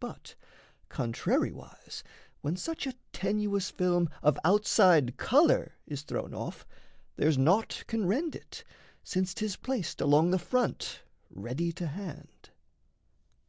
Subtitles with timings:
[0.00, 0.34] But
[0.88, 2.02] contrariwise,
[2.40, 6.66] when such a tenuous film Of outside colour is thrown off,
[7.14, 8.64] there's naught Can rend it,
[9.04, 12.50] since 'tis placed along the front Ready to hand.